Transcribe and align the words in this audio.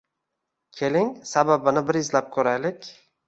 Keling, 0.77 1.11
sababini 1.33 1.85
bir 1.91 2.01
izlab 2.01 2.33
ko‘raylik. 2.39 2.89